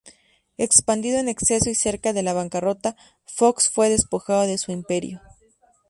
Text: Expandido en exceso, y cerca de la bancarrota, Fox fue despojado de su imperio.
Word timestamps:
Expandido 0.57 1.19
en 1.19 1.29
exceso, 1.29 1.69
y 1.69 1.75
cerca 1.75 2.11
de 2.11 2.23
la 2.23 2.33
bancarrota, 2.33 2.95
Fox 3.27 3.69
fue 3.69 3.87
despojado 3.91 4.47
de 4.47 4.57
su 4.57 4.71
imperio. 4.71 5.21